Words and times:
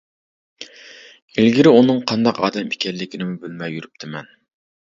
ئىلگىرى 1.35 1.75
ئۇنىڭ 1.75 2.01
قانداق 2.13 2.41
ئادەم 2.47 2.73
ئىكەنلىكىنىمۇ 2.75 3.39
بىلمەي 3.47 3.77
يۈرۈپتىمەن. 3.79 4.37